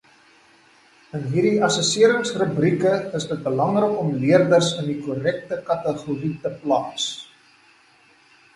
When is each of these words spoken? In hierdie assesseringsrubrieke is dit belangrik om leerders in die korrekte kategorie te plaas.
In 1.17 1.25
hierdie 1.33 1.59
assesseringsrubrieke 1.67 2.93
is 3.21 3.29
dit 3.33 3.45
belangrik 3.49 3.93
om 4.05 4.09
leerders 4.25 4.73
in 4.81 4.89
die 4.93 4.97
korrekte 5.05 5.61
kategorie 5.71 6.33
te 6.47 6.57
plaas. 6.65 7.07